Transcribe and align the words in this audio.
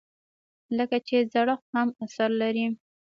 لکه 0.77 0.97
چې 1.07 1.15
زړښت 1.33 1.65
هم 1.75 1.87
اثر 2.05 2.29
لري. 2.41 2.65